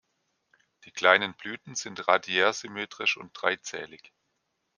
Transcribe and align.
Die 0.85 0.91
kleinen 0.91 1.35
Blüten 1.35 1.75
sind 1.75 2.07
radiärsymmetrisch 2.07 3.17
und 3.17 3.33
dreizählig. 3.39 4.11